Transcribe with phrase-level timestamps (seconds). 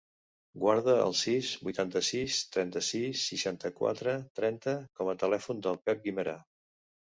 [0.61, 6.37] Guarda el sis, vuitanta-sis, trenta-sis, seixanta-quatre, trenta com a telèfon del Pep Guimera.